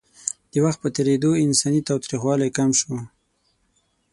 [0.51, 2.93] د وخت په تېرېدو انساني تاوتریخوالی کم شو.